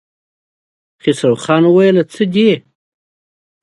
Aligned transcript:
خسرو 1.01 1.35
خان 1.43 1.63
وويل: 1.67 1.97
څه 2.13 2.23
دي؟ 2.33 2.49